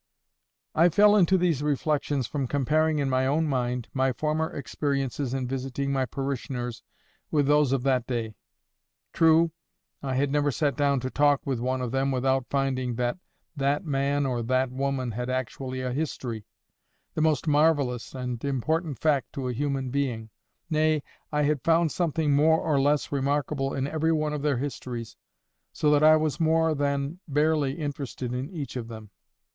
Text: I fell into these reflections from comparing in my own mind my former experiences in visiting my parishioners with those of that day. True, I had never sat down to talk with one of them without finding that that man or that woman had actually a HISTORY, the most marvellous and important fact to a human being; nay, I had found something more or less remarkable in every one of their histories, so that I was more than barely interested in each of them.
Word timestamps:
I 0.73 0.89
fell 0.89 1.15
into 1.15 1.37
these 1.37 1.61
reflections 1.61 2.25
from 2.25 2.47
comparing 2.47 2.97
in 2.97 3.07
my 3.07 3.27
own 3.27 3.45
mind 3.45 3.87
my 3.93 4.13
former 4.13 4.49
experiences 4.49 5.31
in 5.31 5.47
visiting 5.47 5.91
my 5.93 6.07
parishioners 6.07 6.81
with 7.29 7.45
those 7.45 7.71
of 7.71 7.83
that 7.83 8.07
day. 8.07 8.33
True, 9.13 9.51
I 10.01 10.15
had 10.15 10.31
never 10.31 10.49
sat 10.49 10.75
down 10.75 11.01
to 11.01 11.11
talk 11.11 11.41
with 11.45 11.59
one 11.59 11.81
of 11.81 11.91
them 11.91 12.09
without 12.11 12.47
finding 12.49 12.95
that 12.95 13.19
that 13.55 13.85
man 13.85 14.25
or 14.25 14.41
that 14.41 14.71
woman 14.71 15.11
had 15.11 15.29
actually 15.29 15.81
a 15.81 15.93
HISTORY, 15.93 16.45
the 17.13 17.21
most 17.21 17.45
marvellous 17.47 18.15
and 18.15 18.43
important 18.43 18.97
fact 18.97 19.31
to 19.33 19.49
a 19.49 19.53
human 19.53 19.91
being; 19.91 20.31
nay, 20.67 21.03
I 21.31 21.43
had 21.43 21.61
found 21.63 21.91
something 21.91 22.35
more 22.35 22.59
or 22.59 22.81
less 22.81 23.11
remarkable 23.11 23.75
in 23.75 23.85
every 23.85 24.11
one 24.11 24.33
of 24.33 24.41
their 24.41 24.57
histories, 24.57 25.15
so 25.71 25.91
that 25.91 26.01
I 26.01 26.15
was 26.15 26.39
more 26.39 26.73
than 26.73 27.19
barely 27.27 27.73
interested 27.73 28.33
in 28.33 28.49
each 28.49 28.75
of 28.75 28.87
them. 28.87 29.11